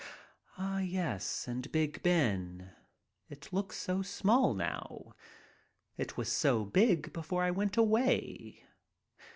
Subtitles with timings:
[0.57, 2.71] Ah yes, and Big Ben.
[3.29, 5.13] It looks so small now.
[5.95, 8.63] It was so big before I went away.